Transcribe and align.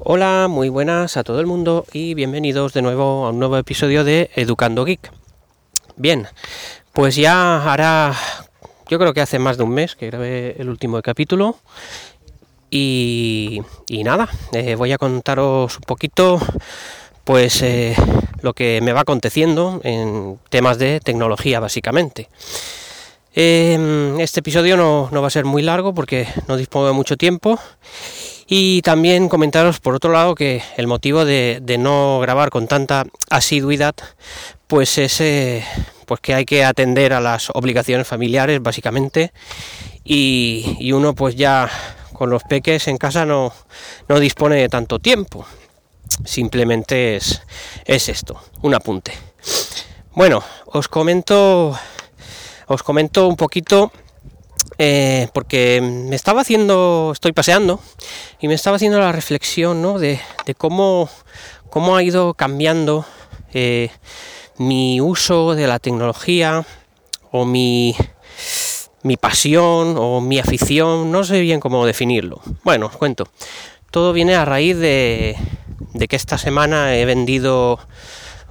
Hola, 0.00 0.48
muy 0.50 0.70
buenas 0.70 1.16
a 1.16 1.22
todo 1.22 1.38
el 1.38 1.46
mundo 1.46 1.86
y 1.92 2.14
bienvenidos 2.14 2.72
de 2.72 2.82
nuevo 2.82 3.26
a 3.26 3.30
un 3.30 3.38
nuevo 3.38 3.56
episodio 3.56 4.02
de 4.02 4.28
Educando 4.34 4.84
Geek. 4.84 5.12
Bien, 5.94 6.26
pues 6.92 7.14
ya 7.14 7.72
hará, 7.72 8.12
yo 8.88 8.98
creo 8.98 9.14
que 9.14 9.20
hace 9.20 9.38
más 9.38 9.56
de 9.56 9.62
un 9.62 9.70
mes 9.70 9.94
que 9.94 10.08
grabé 10.08 10.56
el 10.58 10.68
último 10.68 11.00
capítulo 11.00 11.58
y, 12.70 13.62
nada, 13.88 14.28
eh, 14.52 14.74
voy 14.74 14.90
a 14.90 14.98
contaros 14.98 15.76
un 15.76 15.82
poquito 15.82 16.40
pues 17.22 17.62
eh, 17.62 17.94
lo 18.42 18.52
que 18.52 18.80
me 18.82 18.92
va 18.92 19.02
aconteciendo 19.02 19.80
en 19.84 20.40
temas 20.50 20.78
de 20.78 20.98
tecnología 20.98 21.60
básicamente. 21.60 22.28
Em, 23.32 24.18
este 24.18 24.40
episodio 24.40 24.76
no, 24.76 25.08
no 25.12 25.22
va 25.22 25.28
a 25.28 25.30
ser 25.30 25.44
muy 25.44 25.62
largo 25.62 25.94
porque 25.94 26.26
no 26.48 26.56
dispongo 26.56 26.88
de 26.88 26.92
mucho 26.94 27.16
tiempo 27.16 27.60
y 28.46 28.82
también 28.82 29.28
comentaros 29.28 29.80
por 29.80 29.94
otro 29.94 30.12
lado 30.12 30.34
que 30.34 30.62
el 30.76 30.86
motivo 30.86 31.24
de, 31.24 31.60
no 31.78 32.20
grabar 32.20 32.50
con 32.50 32.66
tanta 32.66 33.04
asiduidad, 33.30 33.94
pues 34.66 34.98
es 34.98 35.20
eh, 35.20 35.64
pues 36.06 36.20
que 36.20 36.34
hay 36.34 36.44
que 36.44 36.64
atender 36.64 37.12
a 37.12 37.20
las 37.20 37.50
obligaciones 37.50 38.06
familiares 38.06 38.62
básicamente 38.62 39.32
y, 40.04 40.92
uno 40.92 41.14
pues 41.14 41.36
ya 41.36 41.70
con 42.12 42.30
los 42.30 42.42
peques 42.44 42.88
en 42.88 42.98
casa 42.98 43.24
no, 43.24 43.52
no 44.08 44.20
dispone 44.20 44.56
de 44.56 44.68
tanto 44.68 44.98
tiempo. 44.98 45.46
Simplemente 46.24 47.16
es, 47.16 47.42
es 47.86 48.08
esto, 48.08 48.40
un 48.62 48.74
apunte. 48.74 49.12
Bueno, 50.12 50.44
os 50.66 50.86
comento 50.86 51.76
os 52.66 52.82
comento 52.82 53.28
un 53.28 53.36
poquito 53.36 53.92
eh, 54.78 55.28
porque 55.32 55.80
me 55.80 56.16
estaba 56.16 56.40
haciendo, 56.40 57.10
estoy 57.12 57.32
paseando 57.32 57.80
y 58.40 58.48
me 58.48 58.54
estaba 58.54 58.76
haciendo 58.76 58.98
la 58.98 59.12
reflexión 59.12 59.82
¿no? 59.82 59.98
de, 59.98 60.20
cómo, 60.56 61.08
cómo, 61.70 61.96
ha 61.96 62.02
ido 62.02 62.34
cambiando 62.34 63.06
eh, 63.52 63.90
mi 64.58 65.00
uso 65.00 65.54
de 65.54 65.66
la 65.66 65.78
tecnología 65.78 66.64
o 67.30 67.44
mi, 67.44 67.94
mi 69.02 69.16
pasión 69.16 69.96
o 69.98 70.20
mi 70.20 70.38
afición, 70.38 71.12
no 71.12 71.24
sé 71.24 71.40
bien 71.40 71.60
cómo 71.60 71.86
definirlo. 71.86 72.40
Bueno, 72.64 72.86
os 72.86 72.96
cuento. 72.96 73.28
Todo 73.90 74.12
viene 74.12 74.34
a 74.34 74.44
raíz 74.44 74.76
de, 74.76 75.36
de 75.92 76.08
que 76.08 76.16
esta 76.16 76.36
semana 76.36 76.96
he 76.96 77.04
vendido 77.04 77.78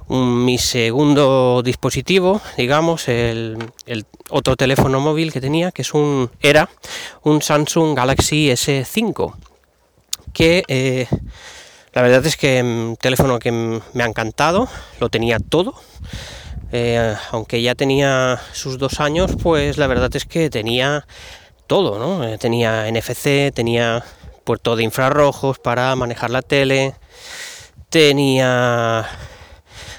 mi 0.08 0.58
segundo 0.58 1.62
dispositivo, 1.62 2.40
digamos, 2.56 3.08
el, 3.08 3.58
otro 4.30 4.56
teléfono 4.56 5.00
móvil 5.00 5.32
que 5.32 5.40
tenía, 5.40 5.72
que 5.72 5.82
es 5.82 5.94
un 5.94 6.30
era 6.40 6.68
un 7.22 7.40
Samsung 7.42 7.96
Galaxy 7.96 8.50
S5, 8.50 9.34
que 10.32 10.64
eh, 10.68 11.06
la 11.92 12.02
verdad 12.02 12.26
es 12.26 12.36
que 12.36 12.60
un 12.62 12.90
mm, 12.92 12.96
teléfono 12.96 13.38
que 13.38 13.52
me 13.52 14.02
ha 14.02 14.06
encantado, 14.06 14.68
lo 15.00 15.08
tenía 15.08 15.38
todo. 15.38 15.74
Eh, 16.72 17.14
aunque 17.30 17.62
ya 17.62 17.76
tenía 17.76 18.40
sus 18.52 18.78
dos 18.78 18.98
años, 18.98 19.30
pues 19.40 19.78
la 19.78 19.86
verdad 19.86 20.14
es 20.16 20.24
que 20.24 20.50
tenía 20.50 21.06
todo. 21.68 22.24
Eh, 22.24 22.36
tenía 22.38 22.90
NFC, 22.90 23.54
tenía 23.54 24.04
puerto 24.42 24.74
de 24.74 24.82
infrarrojos 24.82 25.60
para 25.60 25.94
manejar 25.94 26.30
la 26.30 26.42
tele, 26.42 26.94
tenía 27.90 29.06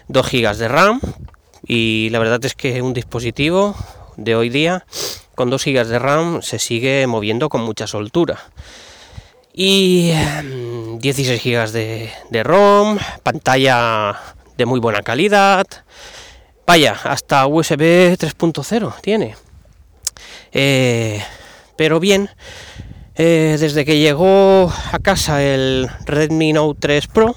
2 0.07 0.31
GB 0.31 0.57
de 0.57 0.67
RAM 0.67 1.01
y 1.67 2.09
la 2.11 2.19
verdad 2.19 2.43
es 2.45 2.55
que 2.55 2.81
un 2.81 2.93
dispositivo 2.93 3.75
de 4.17 4.35
hoy 4.35 4.49
día 4.49 4.85
con 5.35 5.49
2 5.49 5.63
GB 5.65 5.87
de 5.87 5.99
RAM 5.99 6.41
se 6.41 6.59
sigue 6.59 7.05
moviendo 7.07 7.49
con 7.49 7.61
mucha 7.61 7.87
soltura. 7.87 8.39
Y 9.53 10.11
16 10.99 11.45
em, 11.45 11.53
GB 11.53 11.71
de, 12.29 12.43
ROM, 12.43 12.97
pantalla 13.23 14.19
de 14.57 14.65
muy 14.65 14.79
buena 14.79 15.01
calidad. 15.01 15.65
Vaya, 16.67 16.97
hasta 17.03 17.47
USB 17.47 18.17
3.0 18.17 18.93
tiene. 19.01 19.35
Eh, 20.51 21.23
pero 21.77 21.99
bien, 21.99 22.29
eh, 23.15 23.55
desde 23.59 23.85
que 23.85 23.97
llegó 23.97 24.71
a 24.91 24.99
casa 24.99 25.41
el 25.41 25.89
Redmi 26.05 26.53
Note 26.53 26.79
3 26.81 27.07
Pro, 27.07 27.35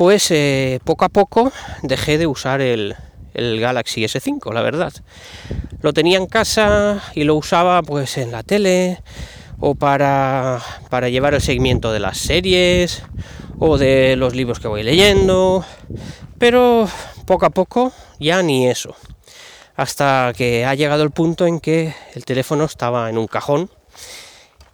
pues 0.00 0.30
eh, 0.30 0.80
poco 0.82 1.04
a 1.04 1.10
poco 1.10 1.52
dejé 1.82 2.16
de 2.16 2.26
usar 2.26 2.62
el, 2.62 2.96
Galaxy 3.34 4.02
S5, 4.02 4.50
la 4.54 4.62
verdad. 4.62 4.94
Lo 5.82 5.92
tenía 5.92 6.16
en 6.16 6.24
casa 6.24 7.02
y 7.14 7.24
lo 7.24 7.34
usaba 7.34 7.82
pues 7.82 8.16
en 8.16 8.32
la 8.32 8.42
tele 8.42 9.02
o 9.58 9.74
para, 9.74 10.62
para 10.88 11.10
llevar 11.10 11.34
el 11.34 11.42
seguimiento 11.42 11.92
de 11.92 12.00
las 12.00 12.16
series 12.16 13.02
o 13.58 13.76
de 13.76 14.16
los 14.16 14.34
libros 14.34 14.58
que 14.58 14.68
voy 14.68 14.84
leyendo, 14.84 15.66
pero 16.38 16.88
poco 17.26 17.44
a 17.44 17.50
poco 17.50 17.92
ya 18.18 18.42
ni 18.42 18.68
eso. 18.68 18.96
Hasta 19.76 20.32
que 20.34 20.64
ha 20.64 20.74
llegado 20.74 21.02
el 21.02 21.10
punto 21.10 21.46
en 21.46 21.60
que 21.60 21.94
el 22.14 22.24
teléfono 22.24 22.64
estaba 22.64 23.10
en 23.10 23.18
un 23.18 23.26
cajón 23.26 23.68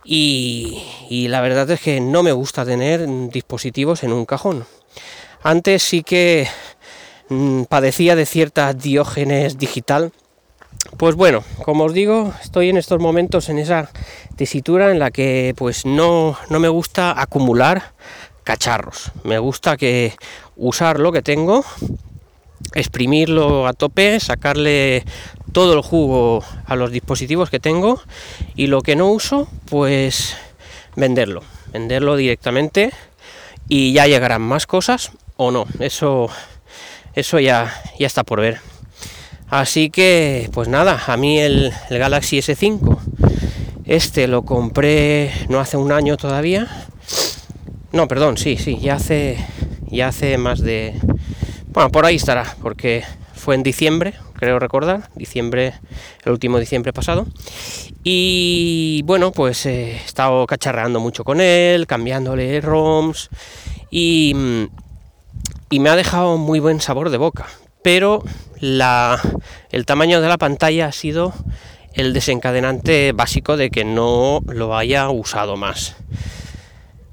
y, 0.04 0.84
y 1.10 1.26
la 1.26 1.41
verdad 1.41 1.69
es 1.72 1.81
que 1.81 2.00
no 2.00 2.22
me 2.22 2.31
gusta 2.31 2.65
tener 2.65 3.04
dispositivos 3.28 4.04
en 4.04 4.12
un 4.12 4.25
cajón. 4.25 4.66
Antes 5.47 5.84
sí 5.84 6.03
que 6.03 6.49
mm, 7.29 7.67
padecía 7.69 8.17
de 8.17 8.27
cierta 8.27 8.73
diógenes 8.73 9.59
digital. 9.59 10.11
Pues 10.97 11.15
bueno, 11.15 11.45
como 11.65 11.84
os 11.84 11.95
digo, 11.95 12.34
estoy 12.43 12.69
en 12.69 12.77
estos 12.77 12.99
momentos 12.99 13.49
en 13.49 13.61
esa 13.61 13.89
tesitura 14.34 14.91
en 14.91 14.99
la 14.99 15.12
que 15.12 15.55
pues 15.57 15.87
no, 15.87 16.37
no 16.51 16.59
me 16.59 16.67
gusta 16.67 17.15
acumular 17.23 17.93
cacharros. 18.43 19.12
Me 19.23 19.39
gusta 19.39 19.77
que 19.77 20.17
usar 20.57 20.99
lo 20.99 21.12
que 21.12 21.23
tengo, 21.23 21.65
exprimirlo 22.75 23.69
a 23.69 23.73
tope, 23.73 24.19
sacarle 24.19 25.05
todo 25.53 25.75
el 25.75 25.81
jugo 25.83 26.43
a 26.65 26.75
los 26.75 26.91
dispositivos 26.91 27.51
que 27.51 27.61
tengo 27.61 28.03
y 28.57 28.67
lo 28.67 28.83
que 28.83 28.97
no 28.97 29.07
uso, 29.07 29.47
pues 29.71 30.37
venderlo, 30.97 31.45
venderlo 31.73 32.17
directamente 32.17 32.91
y 33.69 33.93
ya 33.93 34.09
llegarán 34.09 34.43
más 34.43 34.67
cosas 34.67 35.13
o 35.36 35.50
no. 35.50 35.66
Eso, 35.80 36.28
eso 37.14 37.38
ya, 37.41 37.82
ya 37.98 38.06
está 38.06 38.24
por 38.24 38.41
ver. 38.41 38.60
Así 39.48 39.91
que, 39.91 40.50
pues 40.52 40.69
nada, 40.69 41.00
a 41.06 41.16
mí 41.16 41.38
el, 41.38 41.72
Galaxy 41.88 42.38
S5, 42.38 42.98
este 43.84 44.26
lo 44.26 44.44
compré 44.44 45.32
no 45.48 45.60
hace 45.60 45.76
un 45.76 45.92
año 45.92 46.16
todavía. 46.16 46.66
No, 47.92 48.08
perdón, 48.08 48.36
sí, 48.36 48.56
sí, 48.56 48.78
ya 48.80 48.94
hace, 48.94 49.38
ya 49.86 50.08
hace 50.08 50.36
más 50.36 50.60
de... 50.60 50.94
Bueno, 51.68 51.91
por 51.91 52.04
ahí 52.06 52.16
estará, 52.16 52.56
porque 52.60 53.04
fue 53.34 53.54
en 53.54 53.62
diciembre, 53.62 54.14
creo 54.34 54.58
recordar, 54.58 55.10
diciembre, 55.14 55.74
el 56.24 56.32
último 56.32 56.58
diciembre 56.58 56.92
pasado. 56.92 57.26
Y 58.03 59.03
bueno, 59.04 59.30
pues 59.30 59.64
he 59.66 59.97
estado 59.97 60.44
cacharreando 60.47 60.98
mucho 60.98 61.22
con 61.22 61.41
él, 61.41 61.86
cambiándole 61.86 62.60
ROMs 62.60 63.30
y 63.91 64.68
y 65.71 65.81
me 65.81 65.91
ha 65.91 65.97
dejado 65.97 66.37
muy 66.37 66.60
buen 66.60 66.81
sabor 66.81 67.10
de 67.10 67.19
boca. 67.19 67.47
Pero 67.82 68.22
la, 68.60 69.21
el 69.71 69.87
tamaño 69.87 70.21
de 70.21 70.28
la 70.28 70.38
pantalla 70.38 70.87
ha 70.87 70.93
sido 70.93 71.32
el 71.94 72.12
desencadenante 72.12 73.12
básico 73.12 73.56
de 73.56 73.71
que 73.71 73.84
no 73.84 74.41
lo 74.47 74.77
haya 74.77 75.09
usado 75.09 75.56
más. 75.56 75.97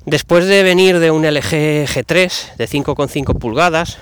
Después 0.05 0.45
de 0.45 0.63
venir 0.63 0.99
de 0.99 1.11
un 1.11 1.23
LG 1.23 1.87
G3 1.87 2.55
de 2.57 2.67
5,5 2.67 3.39
pulgadas, 3.39 3.99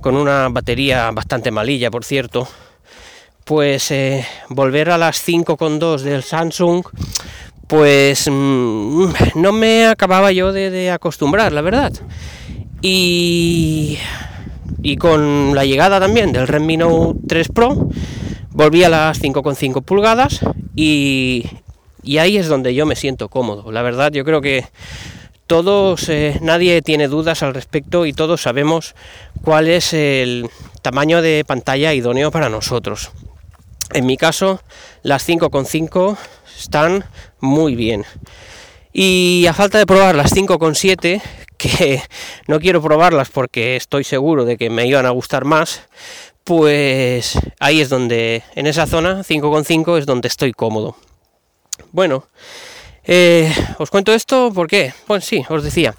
con 0.00 0.16
una 0.16 0.48
batería 0.48 1.10
bastante 1.10 1.50
malilla, 1.50 1.90
por 1.90 2.04
cierto, 2.04 2.48
pues 3.44 3.90
eh, 3.90 4.26
volver 4.48 4.90
a 4.90 4.98
las 4.98 5.26
5,2 5.28 6.00
del 6.00 6.22
Samsung, 6.22 6.84
pues 7.66 8.28
mm, 8.30 9.06
no 9.34 9.52
me 9.52 9.86
acababa 9.86 10.32
yo 10.32 10.52
de 10.52 10.90
acostumbrar, 10.90 11.52
la 11.52 11.60
verdad. 11.60 11.92
Y, 12.82 13.96
con 14.98 15.54
la 15.54 15.64
llegada 15.64 16.00
también 16.00 16.32
del 16.32 16.48
Redmi 16.48 16.76
Note 16.76 17.20
3 17.28 17.48
Pro, 17.54 17.88
volví 18.50 18.82
a 18.82 18.88
las 18.88 19.22
5,5 19.22 19.82
pulgadas 19.82 20.40
y, 20.74 21.46
ahí 22.18 22.36
es 22.36 22.48
donde 22.48 22.74
yo 22.74 22.84
me 22.84 22.96
siento 22.96 23.28
cómodo. 23.28 23.70
La 23.70 23.82
verdad, 23.82 24.10
yo 24.10 24.24
creo 24.24 24.40
que 24.40 24.66
todos, 25.46 26.08
eh, 26.08 26.38
nadie 26.42 26.82
tiene 26.82 27.06
dudas 27.06 27.44
al 27.44 27.54
respecto 27.54 28.04
y 28.04 28.12
todos 28.12 28.42
sabemos 28.42 28.96
cuál 29.42 29.68
es 29.68 29.92
el 29.92 30.48
tamaño 30.82 31.22
de 31.22 31.44
pantalla 31.46 31.94
idóneo 31.94 32.32
para 32.32 32.48
nosotros. 32.48 33.12
En 33.92 34.06
mi 34.06 34.16
caso, 34.16 34.60
las 35.02 35.28
5,5 35.28 36.16
están 36.58 37.04
muy 37.40 37.76
bien. 37.76 38.04
Y 38.92 39.46
a 39.48 39.54
falta 39.54 39.78
de 39.78 39.86
probar 39.86 40.14
las 40.14 40.34
5,7, 40.34 41.22
que 41.56 42.02
no 42.46 42.60
quiero 42.60 42.82
probarlas 42.82 43.30
porque 43.30 43.76
estoy 43.76 44.04
seguro 44.04 44.44
de 44.44 44.56
que 44.56 44.70
me 44.70 44.86
iban 44.86 45.06
a 45.06 45.10
gustar 45.10 45.44
más, 45.44 45.82
pues 46.44 47.38
ahí 47.60 47.80
es 47.80 47.88
donde, 47.88 48.42
en 48.54 48.66
esa 48.66 48.86
zona 48.86 49.22
5,5 49.22 49.98
es 49.98 50.06
donde 50.06 50.28
estoy 50.28 50.52
cómodo. 50.52 50.96
Bueno, 51.92 52.24
Eh, 53.04 53.52
os 53.78 53.90
cuento 53.90 54.12
esto, 54.14 54.52
¿por 54.54 54.68
qué? 54.68 54.94
Pues 55.08 55.24
sí, 55.24 55.42
os 55.48 55.64
decía, 55.64 55.92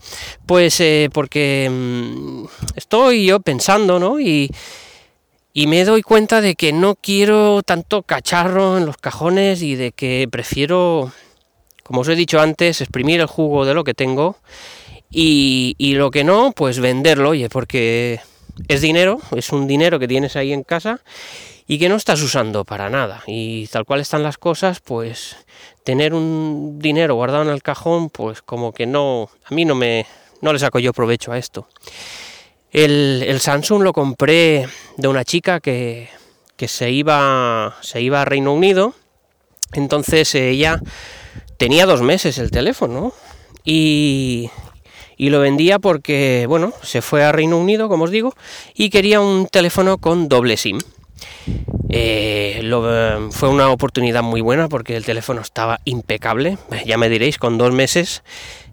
pues 0.45 0.79
eh, 0.79 1.09
porque 1.11 1.69
mm, 1.69 2.45
estoy 2.77 3.25
yo 3.25 3.41
pensando, 3.41 3.99
¿no? 3.99 4.21
Y, 4.21 4.49
y 5.51 5.67
me 5.67 5.83
doy 5.83 6.01
cuenta 6.01 6.39
de 6.39 6.55
que 6.55 6.71
no 6.71 6.95
quiero 6.95 7.61
tanto 7.61 8.03
cacharro 8.03 8.77
en 8.77 8.85
los 8.85 8.95
cajones 8.95 9.61
y 9.61 9.75
de 9.75 9.91
que 9.91 10.29
prefiero, 10.31 11.11
como 11.83 12.01
os 12.01 12.07
he 12.07 12.15
dicho 12.15 12.39
antes, 12.39 12.81
exprimir 12.81 13.19
el 13.19 13.27
jugo 13.27 13.65
de 13.65 13.73
lo 13.73 13.83
que 13.83 13.93
tengo 13.93 14.37
y, 15.11 15.93
lo 15.95 16.09
que 16.09 16.23
no, 16.23 16.53
pues 16.53 16.79
venderlo, 16.79 17.29
oye, 17.29 17.49
porque 17.49 18.19
es 18.67 18.81
dinero, 18.81 19.19
es 19.35 19.51
un 19.51 19.67
dinero 19.67 19.99
que 19.99 20.07
tienes 20.07 20.35
ahí 20.35 20.53
en 20.53 20.63
casa 20.63 21.01
y 21.67 21.77
que 21.77 21.87
no 21.87 21.95
estás 21.95 22.21
usando 22.21 22.65
para 22.65 22.89
nada. 22.89 23.23
Y 23.27 23.67
tal 23.67 23.85
cual 23.85 23.99
están 23.99 24.23
las 24.23 24.37
cosas, 24.37 24.79
pues 24.79 25.37
tener 25.83 26.13
un 26.13 26.79
dinero 26.79 27.15
guardado 27.15 27.43
en 27.43 27.49
el 27.49 27.61
cajón, 27.61 28.09
pues 28.09 28.41
como 28.41 28.73
que 28.73 28.87
no, 28.87 29.29
a 29.45 29.53
mí 29.53 29.65
no 29.65 29.75
me, 29.75 30.07
no 30.41 30.51
le 30.51 30.59
saco 30.59 30.79
yo 30.79 30.93
provecho 30.93 31.31
a 31.31 31.37
esto. 31.37 31.67
El, 32.71 33.39
Samsung 33.39 33.83
lo 33.83 33.93
compré 33.93 34.67
de 34.97 35.07
una 35.07 35.23
chica 35.23 35.59
que, 35.59 36.09
que 36.55 36.67
se, 36.67 36.89
iba, 36.89 37.75
se 37.81 38.01
iba 38.01 38.23
a 38.23 38.25
Reino 38.25 38.51
Unido, 38.51 38.95
entonces 39.73 40.33
ella 40.33 40.81
tenía 41.63 41.85
dos 41.85 42.01
meses 42.01 42.39
el 42.39 42.51
teléfono 42.51 43.13
y, 43.63 44.49
y 45.15 45.29
lo 45.29 45.39
vendía 45.39 45.79
porque, 45.79 46.43
bueno, 46.45 46.73
se 46.81 47.01
fue 47.01 47.23
a 47.23 47.31
Reino 47.31 47.57
Unido, 47.57 47.87
como 47.87 48.03
os 48.03 48.11
digo, 48.11 48.35
y 48.75 48.89
quería 48.89 49.21
un 49.21 49.47
teléfono 49.47 49.97
con 49.97 50.27
doble 50.27 50.57
SIM. 50.57 50.79
Eh, 51.87 52.59
lo, 52.63 53.31
fue 53.31 53.47
una 53.47 53.69
oportunidad 53.69 54.23
muy 54.23 54.41
buena 54.41 54.67
porque 54.67 54.97
el 54.97 55.05
teléfono 55.05 55.39
estaba 55.39 55.79
impecable, 55.85 56.57
ya 56.85 56.97
me 56.97 57.07
diréis, 57.07 57.37
con 57.37 57.57
dos 57.57 57.71
meses. 57.71 58.23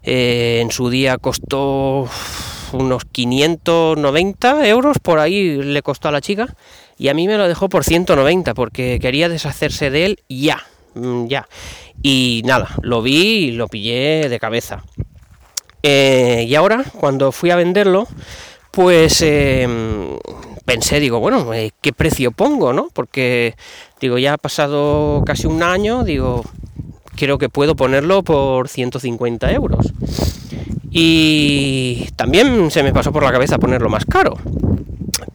Eh, 0.03 0.59
en 0.61 0.69
su 0.69 0.89
día 0.89 1.17
costó 1.17 2.09
unos 2.73 3.05
590 3.05 4.67
euros, 4.67 4.99
por 4.99 5.19
ahí 5.19 5.63
le 5.63 5.81
costó 5.81 6.09
a 6.09 6.11
la 6.11 6.19
chica, 6.19 6.57
y 6.97 7.07
a 7.07 7.13
mí 7.13 7.25
me 7.29 7.37
lo 7.37 7.47
dejó 7.47 7.69
por 7.69 7.85
190 7.85 8.53
porque 8.53 8.99
quería 8.99 9.29
deshacerse 9.29 9.89
de 9.91 10.05
él 10.07 10.19
ya, 10.27 10.65
mm, 10.95 11.27
ya. 11.27 11.47
Y 12.01 12.41
nada, 12.45 12.69
lo 12.81 13.01
vi 13.01 13.47
y 13.47 13.51
lo 13.51 13.67
pillé 13.67 14.29
de 14.29 14.39
cabeza. 14.39 14.83
Eh, 15.83 16.45
y 16.47 16.55
ahora, 16.55 16.83
cuando 16.99 17.31
fui 17.31 17.49
a 17.51 17.55
venderlo, 17.55 18.07
pues 18.71 19.21
em, 19.21 20.17
pensé, 20.65 20.99
digo, 20.99 21.19
bueno, 21.19 21.53
eh, 21.53 21.71
¿qué 21.81 21.93
precio 21.93 22.31
pongo, 22.31 22.73
no? 22.73 22.89
Porque, 22.93 23.55
digo, 23.99 24.17
ya 24.17 24.33
ha 24.33 24.37
pasado 24.37 25.23
casi 25.25 25.47
un 25.47 25.63
año, 25.63 26.03
digo, 26.03 26.43
creo 27.15 27.37
que 27.37 27.49
puedo 27.49 27.75
ponerlo 27.75 28.23
por 28.23 28.67
150 28.69 29.51
euros. 29.51 29.93
Y 30.89 32.09
también 32.15 32.69
se 32.69 32.83
me 32.83 32.93
pasó 32.93 33.11
por 33.11 33.23
la 33.23 33.31
cabeza 33.31 33.57
ponerlo 33.57 33.89
más 33.89 34.05
caro. 34.05 34.37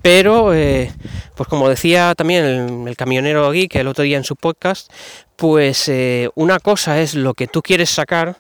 Pero, 0.03 0.55
eh, 0.55 0.93
pues 1.35 1.49
como 1.49 1.69
decía 1.69 2.15
también 2.15 2.87
el, 2.87 2.97
camionero 2.97 3.49
aquí, 3.49 3.69
que 3.69 3.81
el 3.81 3.89
otro 3.89 4.05
día 4.05 4.17
en 4.17 4.25
su 4.25 4.37
podcast, 4.37 4.91
pues 5.37 5.91
una 6.35 6.59
cosa 6.59 7.01
es 7.01 7.15
lo 7.15 7.35
que 7.35 7.47
tú 7.47 7.63
quieres 7.63 7.91
sacar 7.91 8.37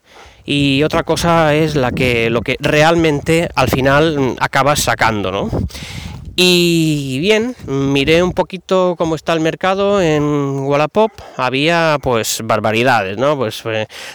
y 0.47 0.85
otra 0.85 1.03
cosa 1.03 1.55
es 1.55 1.75
la 1.75 1.91
que 1.91 2.31
lo 2.31 2.41
que 2.41 2.57
realmente 2.61 3.49
al 3.55 3.69
final 3.69 4.19
mm, 4.19 4.37
acabas 4.39 4.81
sacando, 4.81 5.33
¿no? 5.33 5.51
Y 6.39 7.19
bien, 7.21 7.57
miré 7.67 8.23
un 8.23 8.33
poquito 8.33 8.95
cómo 8.99 9.15
está 9.15 9.33
el 9.33 9.41
mercado 9.41 10.03
en 10.03 10.61
Wallapop. 10.67 11.11
Había 11.39 11.99
pues 12.03 12.43
barbaridades, 12.45 13.17
¿no? 13.17 13.39
Pues 13.39 13.63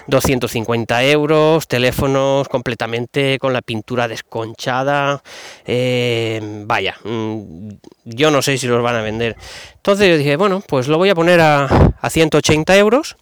250 0.06 1.03
eh, 1.03 1.12
euros, 1.12 1.68
teléfonos 1.68 2.47
completamente 2.47 3.39
con 3.39 3.53
la 3.53 3.63
pintura 3.63 4.07
desconchada. 4.07 5.23
Eh, 5.65 6.63
vaya, 6.68 6.95
mm, 7.03 7.69
yo 8.06 8.29
no 8.29 8.44
sé 8.44 8.59
si 8.59 8.67
los 8.67 8.83
van 8.83 8.97
a 8.97 9.01
vender. 9.01 9.35
Entonces 9.77 10.07
yo 10.07 10.17
dije, 10.17 10.35
bueno, 10.35 10.62
pues 10.67 10.88
lo 10.88 11.00
voy 11.00 11.09
a 11.09 11.15
poner 11.15 11.41
a, 11.41 11.95
a 12.00 12.09
180 12.12 12.77
euros 12.77 13.17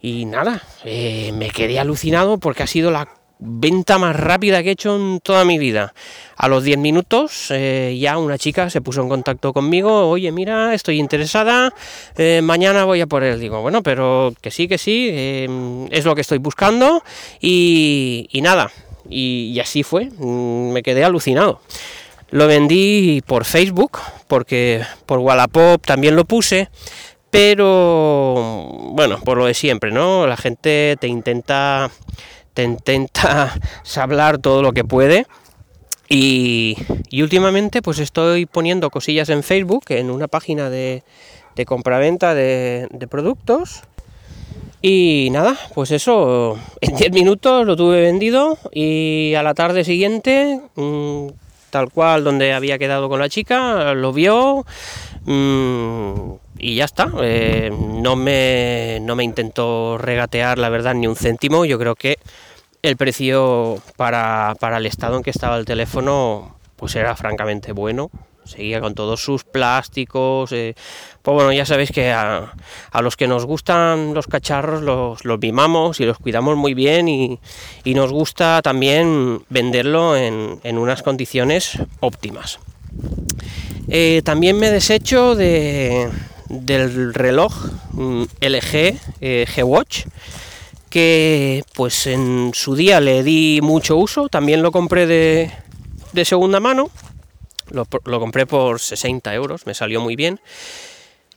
y 0.00 0.26
nada, 0.26 0.62
eh, 0.84 1.32
me 1.32 1.48
quedé 1.48 1.80
alucinado 1.80 2.38
porque 2.38 2.62
ha 2.62 2.66
sido 2.66 2.90
la 2.90 3.08
venta 3.38 3.98
más 3.98 4.16
rápida 4.16 4.62
que 4.62 4.70
he 4.70 4.72
hecho 4.72 4.96
en 4.96 5.20
toda 5.20 5.44
mi 5.44 5.58
vida. 5.58 5.92
A 6.36 6.48
los 6.48 6.64
10 6.64 6.78
minutos 6.78 7.50
eh, 7.50 7.96
ya 8.00 8.18
una 8.18 8.38
chica 8.38 8.70
se 8.70 8.80
puso 8.80 9.02
en 9.02 9.08
contacto 9.08 9.52
conmigo, 9.52 10.08
oye 10.08 10.32
mira, 10.32 10.74
estoy 10.74 10.98
interesada, 10.98 11.72
eh, 12.16 12.40
mañana 12.42 12.84
voy 12.84 13.00
a 13.00 13.06
por 13.06 13.22
él. 13.22 13.40
Digo, 13.40 13.60
bueno, 13.62 13.82
pero 13.82 14.34
que 14.40 14.50
sí, 14.50 14.68
que 14.68 14.78
sí, 14.78 15.10
es 15.90 16.04
lo 16.04 16.14
que 16.14 16.20
estoy 16.20 16.38
buscando 16.38 17.02
y, 17.40 18.28
nada, 18.42 18.70
y, 19.08 19.52
y, 19.54 19.60
así 19.60 19.82
fue, 19.82 20.06
mm, 20.06 20.72
me 20.72 20.82
quedé 20.82 21.04
alucinado. 21.04 21.60
Lo 22.30 22.48
vendí 22.48 23.22
por 23.26 23.44
Facebook, 23.44 23.98
porque 24.26 24.82
por 25.06 25.20
Wallapop 25.20 25.80
también 25.84 26.16
lo 26.16 26.24
puse, 26.24 26.68
pero 27.30 28.34
bueno, 28.92 29.20
por 29.20 29.38
lo 29.38 29.46
de 29.46 29.54
siempre, 29.54 29.92
¿no? 29.92 30.26
La 30.26 30.36
gente 30.36 30.96
te 31.00 31.06
intenta 31.06 31.90
te 32.54 32.62
intenta 32.62 33.54
hablar 33.96 34.38
todo 34.38 34.62
lo 34.62 34.72
que 34.72 34.84
puede. 34.84 35.26
Y, 36.08 36.76
últimamente 37.12 37.82
pues 37.82 37.98
estoy 37.98 38.46
poniendo 38.46 38.90
cosillas 38.90 39.28
en 39.30 39.42
Facebook, 39.42 39.84
en 39.88 40.10
una 40.10 40.28
página 40.28 40.70
de, 40.70 41.02
de 41.56 41.66
compraventa 41.66 42.34
de, 42.34 42.88
productos. 43.10 43.82
Y 44.82 45.28
nada, 45.32 45.56
pues 45.74 45.90
eso, 45.92 46.58
en 46.82 46.94
10 46.94 47.12
minutos 47.12 47.66
lo 47.66 47.74
tuve 47.74 48.02
vendido 48.02 48.58
y 48.70 49.32
a 49.34 49.42
la 49.42 49.54
tarde 49.54 49.82
siguiente, 49.82 50.60
mm, 50.74 51.28
tal 51.70 51.90
cual 51.90 52.22
donde 52.22 52.52
había 52.52 52.78
quedado 52.78 53.08
con 53.08 53.18
la 53.18 53.30
chica, 53.30 53.94
lo 53.94 54.12
vio, 54.12 54.66
mm, 55.24 56.32
y 56.58 56.74
ya 56.76 56.84
está. 56.84 57.10
Eh, 57.22 57.70
no, 57.72 58.14
me, 58.14 58.98
no 59.00 59.16
me 59.16 59.24
intento 59.24 59.96
regatear, 59.96 60.58
la 60.58 60.68
verdad, 60.68 60.94
ni 60.94 61.06
un 61.06 61.16
céntimo. 61.16 61.64
Yo 61.64 61.78
creo 61.78 61.94
que 61.94 62.18
el 62.84 62.98
precio 62.98 63.80
para, 63.96 64.54
el 64.76 64.86
estado 64.86 65.16
en 65.16 65.22
que 65.22 65.30
estaba 65.30 65.56
el 65.56 65.64
teléfono 65.64 66.54
pues 66.76 66.94
era 66.96 67.16
francamente 67.16 67.72
bueno. 67.72 68.10
Seguía 68.44 68.82
con 68.82 68.94
todos 68.94 69.24
sus 69.24 69.42
plásticos. 69.42 70.52
Eh, 70.52 70.74
pues 71.22 71.34
bueno, 71.34 71.50
ya 71.50 71.64
sabéis 71.64 71.90
que 71.90 72.12
a, 72.12 72.52
los 73.00 73.16
que 73.16 73.26
nos 73.26 73.46
gustan 73.46 74.12
los 74.12 74.26
cacharros 74.26 74.82
los, 74.82 75.24
los 75.24 75.40
mimamos 75.40 75.98
y 76.00 76.04
los 76.04 76.18
cuidamos 76.18 76.58
muy 76.58 76.74
bien 76.74 77.08
y, 77.08 77.40
nos 77.86 78.12
gusta 78.12 78.60
también 78.60 79.42
venderlo 79.48 80.14
en, 80.14 80.78
unas 80.78 81.02
condiciones 81.02 81.78
óptimas. 82.00 82.58
Eh, 83.88 84.20
también 84.24 84.58
me 84.58 84.70
desecho 84.70 85.34
de, 85.34 86.10
del 86.50 87.14
reloj 87.14 87.54
mm, 87.92 88.24
LG 88.42 88.98
eh, 89.22 89.46
G-Watch 89.48 90.04
que 90.94 91.64
pues 91.74 92.06
en 92.06 92.52
su 92.54 92.76
día 92.76 93.00
le 93.00 93.24
di 93.24 93.58
mucho 93.60 93.96
uso, 93.96 94.28
también 94.28 94.62
lo 94.62 94.70
compré 94.70 95.08
de, 95.08 96.24
segunda 96.24 96.60
mano, 96.60 96.88
lo, 97.72 97.84
lo, 98.04 98.20
compré 98.20 98.46
por 98.46 98.78
60 98.78 99.34
euros, 99.34 99.66
me 99.66 99.74
salió 99.74 100.00
muy 100.00 100.14
bien. 100.14 100.38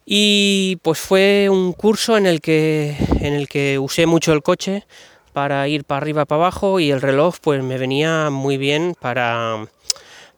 Y 0.06 0.78
pues 0.84 1.00
fue 1.00 1.48
un 1.50 1.74
curso 1.74 2.18
en 2.18 2.28
el 2.28 2.40
que, 2.40 2.98
en 3.20 3.34
el 3.34 3.48
que 3.50 3.80
usé 3.80 4.06
mucho 4.06 4.32
el 4.32 4.44
coche 4.44 4.86
para 5.34 5.68
ir 5.68 5.86
para 5.86 6.02
arriba, 6.02 6.26
para 6.26 6.44
abajo 6.44 6.80
y 6.80 6.92
el 6.92 7.02
reloj 7.02 7.38
pues 7.42 7.64
me 7.64 7.80
venía 7.80 8.30
muy 8.30 8.58
bien 8.58 8.94
para, 9.02 9.68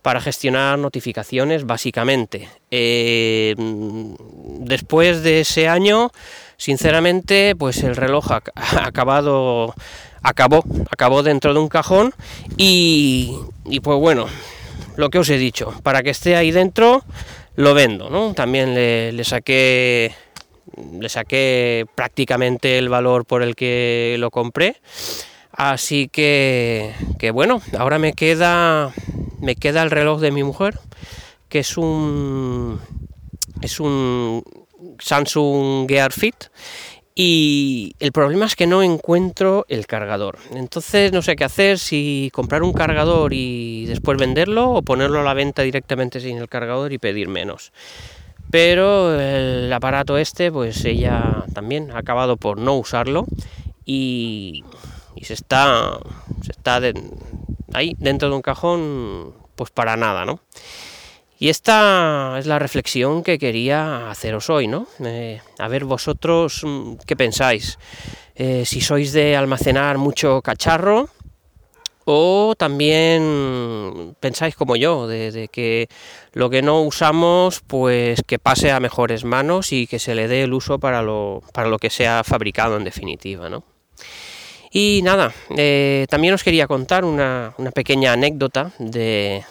para 0.01 0.21
gestionar 0.21 0.79
notificaciones 0.79 1.65
básicamente. 1.65 2.47
Eh, 2.71 3.53
después 4.61 5.23
de 5.23 5.41
ese 5.41 5.67
año, 5.67 6.09
sinceramente, 6.59 7.55
pues 7.57 7.81
el 7.83 7.95
reloj 7.95 8.31
ha, 8.31 8.41
acabado, 8.85 9.73
acabó, 10.21 10.63
acabó 10.91 11.23
dentro 11.23 11.53
de 11.53 11.59
un 11.59 11.69
cajón 11.69 12.13
y, 12.57 13.33
pues 13.81 13.97
bueno, 13.97 14.27
lo 14.97 15.09
que 15.09 15.17
os 15.17 15.29
he 15.29 15.37
dicho, 15.37 15.73
para 15.81 16.03
que 16.03 16.11
esté 16.11 16.35
ahí 16.35 16.51
dentro, 16.51 17.03
lo 17.55 17.73
vendo, 17.73 18.09
¿no? 18.09 18.33
También 18.33 18.75
le, 18.75 19.11
le 19.13 19.23
saqué 19.23 20.13
le 20.99 21.09
saqué 21.09 21.85
prácticamente 21.95 22.77
el 22.77 22.89
valor 22.89 23.25
por 23.25 23.41
el 23.41 23.55
que 23.55 24.15
lo 24.19 24.29
compré. 24.29 24.77
Así 25.51 26.07
que, 26.07 26.93
que 27.17 27.31
bueno, 27.31 27.61
ahora 27.77 27.99
me 27.99 28.13
queda 28.13 28.93
me 29.39 29.55
queda 29.55 29.81
el 29.83 29.91
reloj 29.91 30.21
de 30.21 30.31
mi 30.31 30.43
mujer, 30.43 30.79
que 31.49 31.59
es 31.59 31.77
un 31.77 32.79
es 33.61 33.79
un 33.79 34.43
Samsung 34.99 35.87
Gear 35.87 36.11
Fit 36.11 36.45
y 37.21 37.95
el 37.99 38.13
problema 38.13 38.45
es 38.45 38.55
que 38.55 38.65
no 38.65 38.81
encuentro 38.81 39.65
el 39.67 39.87
cargador. 39.87 40.37
Entonces 40.53 41.11
no 41.11 41.21
sé 41.21 41.35
qué 41.35 41.43
hacer, 41.43 41.77
si 41.77 42.31
comprar 42.33 42.63
un 42.63 42.71
cargador 42.71 43.33
y 43.33 43.85
después 43.87 44.17
venderlo 44.17 44.71
o 44.71 44.81
ponerlo 44.83 45.19
a 45.19 45.23
la 45.23 45.33
venta 45.33 45.63
directamente 45.63 46.21
sin 46.21 46.37
el 46.37 46.47
cargador 46.47 46.93
y 46.93 46.97
pedir 46.97 47.27
menos. 47.27 47.73
Pero 48.51 49.19
el 49.19 49.71
aparato 49.73 50.17
este, 50.17 50.49
pues 50.49 50.85
ella 50.85 51.43
también 51.53 51.91
ha 51.91 51.97
acabado 51.97 52.37
por 52.37 52.57
no 52.57 52.75
usarlo 52.77 53.25
y, 53.83 54.63
se 55.21 55.33
está, 55.33 55.99
se 56.41 56.53
está 56.53 56.79
ahí 57.73 57.95
dentro 57.99 58.29
de 58.29 58.35
un 58.35 58.41
cajón, 58.41 59.33
pues 59.55 59.71
para 59.71 59.97
nada, 59.97 60.23
¿no? 60.23 60.39
Y 61.41 61.47
esta 61.47 62.35
es 62.37 62.45
la 62.45 62.59
reflexión 62.59 63.23
que 63.23 63.39
quería 63.39 64.11
haceros 64.11 64.49
hoy, 64.49 64.67
¿no? 64.67 64.87
Eh, 65.03 65.39
a 65.57 65.69
ver 65.69 65.85
vosotros 65.85 66.61
mm, 66.65 66.95
qué 67.07 67.15
pensáis. 67.15 67.79
Eh, 68.35 68.63
si 68.65 68.81
sois 68.81 69.13
de 69.13 69.37
almacenar 69.37 69.97
mucho 69.97 70.41
cacharro 70.41 71.09
o 72.03 72.55
también 72.57 74.17
pensáis 74.19 74.55
como 74.55 74.75
yo, 74.75 75.07
de, 75.07 75.47
que 75.49 75.87
lo 76.33 76.49
que 76.49 76.61
no 76.61 76.81
usamos, 76.81 77.61
pues 77.65 78.21
que 78.27 78.37
pase 78.37 78.71
a 78.71 78.81
mejores 78.81 79.23
manos 79.23 79.71
y 79.71 79.87
que 79.87 79.99
se 79.99 80.15
le 80.15 80.27
dé 80.27 80.43
el 80.43 80.53
uso 80.53 80.77
para 80.77 81.01
lo, 81.01 81.41
para 81.53 81.69
lo 81.69 81.77
que 81.77 81.89
sea 81.89 82.25
fabricado 82.25 82.75
en 82.75 82.83
definitiva, 82.83 83.47
¿no? 83.47 83.63
Y 84.71 85.01
nada, 85.03 85.33
eh, 85.55 86.05
también 86.09 86.33
os 86.33 86.43
quería 86.43 86.67
contar 86.67 87.05
una, 87.05 87.53
una 87.57 87.71
pequeña 87.71 88.13
anécdota 88.13 88.71
de, 88.77 89.43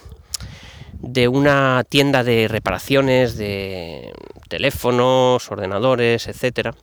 de 0.99 1.27
una 1.27 1.83
tienda 1.87 2.23
de 2.23 2.47
reparaciones 2.47 3.37
de 3.37 4.13
teléfonos, 4.49 5.49
ordenadores, 5.49 6.27
etcétera. 6.27 6.75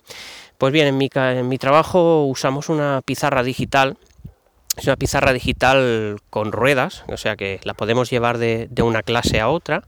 Pues 0.59 0.73
bien, 0.73 0.87
en 0.87 0.97
mi, 0.97 1.11
en 1.15 1.49
mi 1.49 1.59
trabajo 1.59 2.25
usamos 2.25 2.69
una 2.69 3.03
pizarra 3.05 3.43
digital. 3.43 3.99
Es 4.77 4.87
una 4.87 4.97
pizarra 4.97 5.33
digital 5.33 6.19
con 6.29 6.53
ruedas, 6.53 7.05
o 7.09 7.17
sea 7.17 7.37
que 7.37 7.61
la 7.65 7.73
podemos 7.73 8.11
llevar 8.11 8.37
de, 8.37 8.69
una 8.83 9.03
clase 9.03 9.41
a 9.41 9.49
otra. 9.49 9.85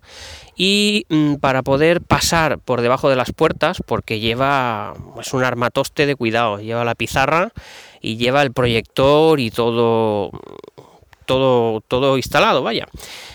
Y 0.56 1.04
mm, 1.10 1.34
para 1.36 1.62
poder 1.62 2.00
pasar 2.00 2.58
por 2.58 2.80
debajo 2.80 3.10
de 3.10 3.16
las 3.16 3.32
puertas, 3.32 3.82
porque 3.84 4.18
lleva, 4.18 4.94
es 5.20 5.34
un 5.34 5.44
armatoste 5.44 6.06
de 6.06 6.16
cuidado, 6.16 6.58
lleva 6.58 6.86
la 6.86 6.94
pizarra 6.94 7.52
y 8.00 8.16
lleva 8.16 8.42
el 8.42 8.52
proyector 8.52 9.40
y 9.40 9.50
todo, 9.50 10.30
todo, 11.28 11.80
todo 11.82 12.16
instalado, 12.16 12.64
vaya. 12.64 12.88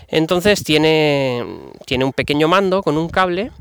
Entonces 0.09 0.65
tiene, 0.65 1.45
tiene 1.85 2.03
un 2.03 2.11
pequeño 2.11 2.49
mando 2.49 2.83
con 2.83 2.97
un 2.97 3.07
cable 3.07 3.51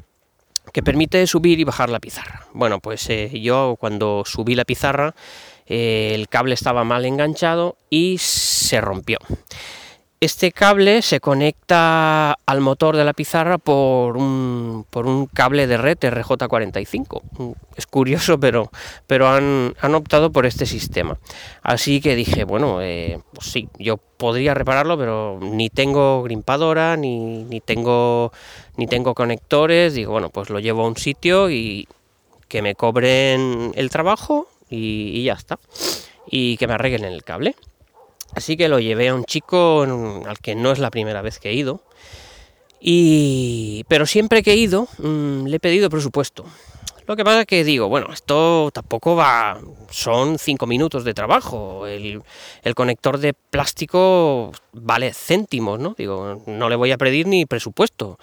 que 0.73 0.83
permite 0.83 1.27
subir 1.27 1.61
y 1.61 1.65
bajar 1.65 1.91
la 1.91 2.01
pizarra. 2.01 2.47
Bueno, 2.53 2.81
pues 2.81 3.09
eh, 3.11 3.31
yo 3.41 3.77
cuando 3.79 4.25
subí 4.27 4.55
la 4.57 4.65
pizarra 4.65 5.15
eh, 5.67 6.13
el 6.15 6.29
cable 6.29 6.55
estaba 6.55 6.83
mal 6.83 7.05
enganchado 7.05 7.77
y 7.89 8.17
se 8.19 8.81
rompió. 8.81 9.19
Este 10.23 10.53
cable 10.53 11.03
se 11.03 11.19
conecta 11.19 12.39
al 12.47 12.61
motor 12.61 12.97
de 12.97 13.05
la 13.05 13.13
pizarra 13.13 13.59
por 13.59 14.17
un, 14.17 14.87
por 14.89 15.09
un 15.09 15.27
cable 15.27 15.67
de 15.67 15.77
red 15.77 15.99
RJ45. 15.99 17.57
Es 17.75 17.89
curioso, 17.89 18.39
pero, 18.39 18.71
pero 19.09 19.29
han, 19.29 19.75
optado 19.97 20.31
por 20.31 20.47
este 20.47 20.65
sistema. 20.65 21.19
Así 21.65 22.01
que 22.01 22.15
dije, 22.15 22.45
bueno, 22.45 22.81
eh, 22.81 23.19
pues 23.35 23.49
sí, 23.49 23.69
yo 23.81 23.97
podría 23.97 24.55
repararlo, 24.55 24.97
pero 24.97 25.41
ni 25.43 25.71
tengo 25.71 26.23
grimpadora, 26.23 26.97
ni, 26.97 27.43
ni, 27.43 27.61
tengo, 27.61 28.33
ni 28.77 28.87
tengo 28.87 29.15
conectores. 29.15 29.95
Digo, 29.95 30.13
bueno, 30.13 30.31
pues 30.31 30.51
lo 30.51 30.61
llevo 30.61 30.85
a 30.85 30.87
un 30.87 30.97
sitio 30.97 31.51
y 31.51 31.89
que 32.47 32.63
me 32.63 32.77
cobren 32.77 33.73
el 33.75 33.91
trabajo 33.91 34.47
y 34.71 35.25
ya 35.25 35.33
está. 35.33 35.59
Y 36.31 36.59
que 36.59 36.69
me 36.69 36.75
arreglen 36.75 37.13
el 37.13 37.25
cable. 37.25 37.57
Así 38.35 38.57
que 38.57 38.69
lo 38.69 38.81
llevé 38.81 39.09
a 39.09 39.15
un 39.15 39.25
chico 39.25 39.83
al 40.27 40.39
que 40.39 40.55
no 40.55 40.73
es 40.73 40.79
la 40.79 40.91
primera 40.91 41.23
vez 41.23 41.39
que 41.39 41.51
he 41.51 41.55
ido. 41.55 41.83
Y, 42.81 43.85
pero 43.89 44.07
siempre 44.07 44.43
que 44.43 44.53
he 44.53 44.57
ido, 44.57 44.89
mm, 44.99 45.47
le 45.47 45.57
he 45.57 45.61
pedido 45.61 45.89
presupuesto. 45.89 46.45
Lo 47.07 47.17
que 47.17 47.25
pasa 47.25 47.41
es 47.41 47.47
que 47.47 47.65
digo, 47.65 47.89
bueno, 47.89 48.13
esto 48.13 48.71
tampoco 48.73 49.17
va, 49.17 49.59
son 49.91 50.39
cinco 50.39 50.67
minutos 50.67 51.05
de 51.05 51.15
trabajo. 51.15 51.87
El, 51.87 52.23
conector 52.75 53.19
de 53.19 53.35
plástico 53.35 54.53
vale 54.73 55.13
céntimos, 55.13 55.81
¿no? 55.81 55.95
Digo, 55.99 56.43
no 56.47 56.69
le 56.69 56.77
voy 56.77 56.93
a 56.93 56.99
pedir 56.99 57.27
ni 57.27 57.45
presupuesto. 57.45 58.19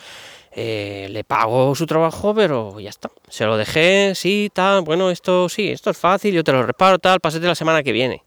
Eh, 0.51 1.07
le 1.11 1.23
pago 1.23 1.75
su 1.75 1.85
trabajo, 1.85 2.33
pero 2.33 2.79
ya 2.79 2.89
está. 2.89 3.11
Se 3.27 3.45
lo 3.45 3.57
dejé, 3.57 4.13
sí, 4.15 4.49
tal, 4.53 4.81
bueno, 4.81 5.11
esto 5.11 5.49
sí, 5.49 5.69
esto 5.69 5.91
es 5.91 5.97
fácil, 5.97 6.33
yo 6.33 6.43
te 6.43 6.51
lo 6.51 6.63
reparo, 6.63 6.99
tal, 6.99 7.19
pásate 7.19 7.45
la 7.45 7.55
semana 7.55 7.83
que 7.83 7.91
viene. 7.91 8.23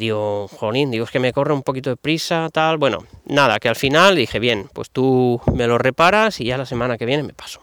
Digo, 0.00 0.48
jolín, 0.48 0.90
digo, 0.90 1.04
es 1.04 1.10
que 1.10 1.18
me 1.18 1.30
corre 1.30 1.52
un 1.52 1.62
poquito 1.62 1.90
de 1.90 1.96
prisa, 1.96 2.48
tal. 2.50 2.78
Bueno, 2.78 3.04
nada, 3.26 3.58
que 3.58 3.68
al 3.68 3.76
final 3.76 4.16
dije, 4.16 4.38
bien, 4.38 4.70
pues 4.72 4.88
tú 4.88 5.42
me 5.52 5.66
lo 5.66 5.76
reparas 5.76 6.40
y 6.40 6.46
ya 6.46 6.56
la 6.56 6.64
semana 6.64 6.96
que 6.96 7.04
viene 7.04 7.22
me 7.22 7.34
paso. 7.34 7.60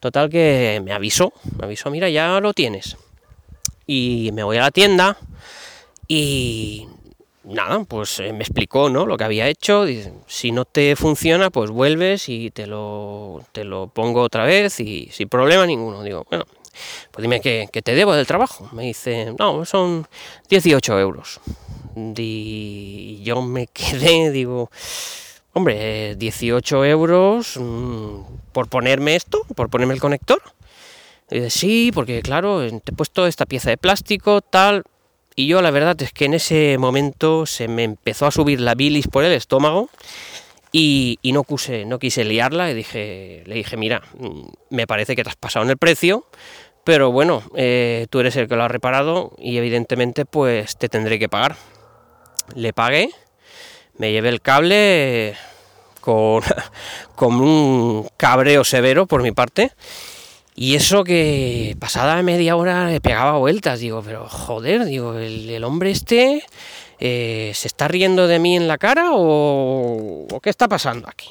Total 0.00 0.28
que 0.28 0.82
me 0.84 0.92
avisó, 0.92 1.32
me 1.56 1.66
avisó, 1.66 1.88
mira, 1.88 2.08
ya 2.08 2.40
lo 2.40 2.52
tienes. 2.52 2.96
Y 3.86 4.30
me 4.32 4.42
voy 4.42 4.56
a 4.56 4.62
la 4.62 4.70
tienda 4.72 5.16
y 6.08 6.88
nada, 7.44 7.84
pues 7.84 8.18
eh, 8.18 8.32
me 8.32 8.42
explicó 8.42 8.90
¿no? 8.90 9.06
lo 9.06 9.16
que 9.16 9.22
había 9.22 9.46
hecho. 9.46 9.86
si 10.26 10.50
no 10.50 10.64
te 10.64 10.96
funciona, 10.96 11.50
pues 11.50 11.70
vuelves 11.70 12.28
y 12.28 12.50
te 12.50 12.66
lo, 12.66 13.44
te 13.52 13.62
lo 13.62 13.86
pongo 13.86 14.22
otra 14.22 14.44
vez 14.46 14.80
y 14.80 15.10
sin 15.12 15.28
problema 15.28 15.64
ninguno. 15.64 16.02
Digo, 16.02 16.26
bueno, 16.28 16.44
pues 17.10 17.22
dime 17.22 17.40
que, 17.40 17.68
te 17.82 17.94
debo 17.94 18.14
del 18.14 18.26
trabajo. 18.26 18.68
Me 18.72 18.84
dice, 18.84 19.34
no, 19.38 19.64
son 19.64 20.06
18 20.48 20.98
euros. 20.98 21.40
Y 22.16 23.20
yo 23.22 23.42
me 23.42 23.66
quedé, 23.72 24.30
digo, 24.30 24.70
hombre, 25.52 26.16
18 26.16 26.84
euros 26.84 27.56
mm, 27.58 28.22
por 28.52 28.68
ponerme 28.68 29.16
esto, 29.16 29.42
por 29.54 29.70
ponerme 29.70 29.94
el 29.94 30.00
conector. 30.00 30.42
Y 31.30 31.36
dice, 31.36 31.50
sí, 31.50 31.90
porque 31.94 32.22
claro, 32.22 32.60
te 32.68 32.92
he 32.92 32.94
puesto 32.94 33.26
esta 33.26 33.46
pieza 33.46 33.70
de 33.70 33.76
plástico, 33.76 34.40
tal. 34.40 34.84
Y 35.34 35.46
yo 35.46 35.62
la 35.62 35.70
verdad 35.70 36.00
es 36.02 36.12
que 36.12 36.26
en 36.26 36.34
ese 36.34 36.76
momento 36.78 37.46
se 37.46 37.66
me 37.66 37.84
empezó 37.84 38.26
a 38.26 38.30
subir 38.30 38.60
la 38.60 38.74
bilis 38.74 39.08
por 39.08 39.24
el 39.24 39.32
estómago 39.32 39.88
y, 40.72 41.18
no, 41.32 41.44
quise, 41.44 41.84
no 41.84 41.98
quise 41.98 42.24
liarla 42.24 42.70
y 42.70 42.74
dije, 42.74 43.42
le 43.44 43.56
dije, 43.56 43.76
mira, 43.76 44.02
mm, 44.18 44.40
me 44.70 44.86
parece 44.86 45.14
que 45.14 45.22
te 45.22 45.28
has 45.28 45.36
pasado 45.36 45.64
en 45.64 45.70
el 45.70 45.76
precio, 45.76 46.26
pero 46.82 47.12
bueno, 47.12 47.42
eh, 47.54 48.06
tú 48.08 48.20
eres 48.20 48.36
el 48.36 48.48
que 48.48 48.56
lo 48.56 48.64
ha 48.64 48.68
reparado 48.68 49.32
y 49.38 49.58
evidentemente 49.58 50.24
pues 50.24 50.78
te 50.78 50.88
tendré 50.88 51.18
que 51.18 51.28
pagar. 51.28 51.56
Le 52.54 52.72
pagué, 52.72 53.10
me 53.98 54.12
llevé 54.12 54.30
el 54.30 54.40
cable 54.40 55.36
con, 56.00 56.42
con 57.14 57.34
un 57.34 58.08
cabreo 58.16 58.64
severo 58.64 59.06
por 59.06 59.22
mi 59.22 59.32
parte. 59.32 59.72
Y 60.54 60.74
eso 60.74 61.04
que 61.04 61.76
pasada 61.78 62.22
media 62.22 62.56
hora 62.56 62.88
le 62.88 63.00
pegaba 63.00 63.38
vueltas, 63.38 63.80
digo, 63.80 64.02
pero 64.02 64.28
joder, 64.28 64.84
digo, 64.84 65.14
el 65.18 65.64
hombre 65.64 65.90
este 65.90 66.44
eh, 67.04 67.50
¿se 67.52 67.66
está 67.66 67.88
riendo 67.88 68.28
de 68.28 68.38
mí 68.38 68.54
en 68.54 68.68
la 68.68 68.78
cara 68.78 69.10
o, 69.10 70.28
qué 70.40 70.50
está 70.50 70.68
pasando 70.68 71.08
aquí? 71.08 71.30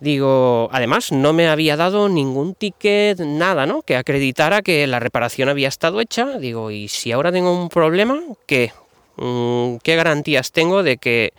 Digo, 0.00 0.68
además 0.72 1.12
no 1.12 1.32
me 1.32 1.46
había 1.46 1.76
dado 1.76 2.08
ningún 2.08 2.56
ticket, 2.56 3.20
nada, 3.20 3.66
¿no? 3.66 3.82
Que 3.82 3.94
acreditara 3.94 4.62
que 4.62 4.88
la 4.88 4.98
reparación 4.98 5.48
había 5.48 5.68
estado 5.68 6.00
hecha. 6.00 6.38
Digo, 6.38 6.72
y 6.72 6.88
si 6.88 7.12
ahora 7.12 7.30
tengo 7.30 7.56
un 7.56 7.68
problema, 7.68 8.20
¿qué? 8.48 8.72
Mm, 9.14 9.76
¿Qué 9.76 9.94
garantías 9.94 10.50
tengo 10.50 10.82
de 10.82 10.96
que, 10.96 11.34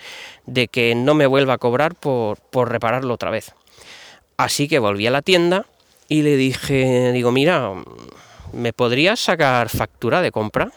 de 0.45 0.69
que 0.69 0.95
no 0.95 1.13
me 1.13 1.27
vuelva 1.27 1.55
a 1.55 1.57
cobrar 1.57 1.93
por, 1.93 2.39
por 2.39 2.71
repararlo 2.71 3.13
otra 3.13 3.31
vez? 3.31 3.53
Así 4.37 4.69
que 4.69 4.79
volví 4.79 5.07
a 5.07 5.11
la 5.11 5.21
tienda 5.21 5.65
y 6.07 6.21
le 6.21 6.37
dije, 6.37 7.11
digo, 7.11 7.33
mira, 7.33 7.73
¿me 8.53 8.71
podrías 8.71 9.19
sacar 9.19 9.67
factura 9.67 10.21
de 10.21 10.31
compra? 10.31 10.71